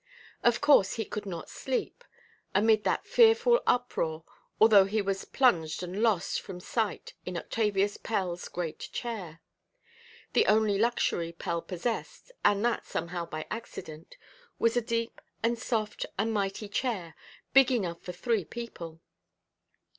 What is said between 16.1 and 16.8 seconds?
and mighty